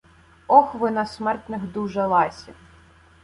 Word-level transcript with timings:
Ох, 0.47 0.75
ви 0.75 0.91
на 0.91 1.05
смертних 1.05 1.71
дуже 1.73 2.05
ласі! 2.05 2.51